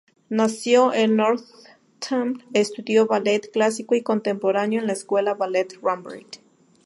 [0.29, 6.37] Nació en Northampton, estudió ballet clásico y contemporáneo en la escuela Ballet Rambert.